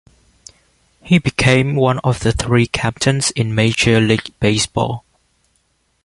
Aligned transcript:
He 1.03 1.19
became 1.19 1.75
one 1.75 1.99
of 1.99 2.21
the 2.21 2.31
three 2.31 2.65
captains 2.65 3.29
in 3.35 3.53
Major 3.53 3.99
League 4.01 4.33
Baseball. 4.39 5.05